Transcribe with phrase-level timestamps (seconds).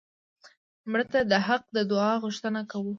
[0.91, 2.89] مړه ته د حق د دعا غوښتنه کوو